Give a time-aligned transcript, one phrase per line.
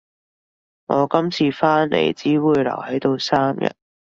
[0.87, 3.75] 我今次返嚟只會留喺度三日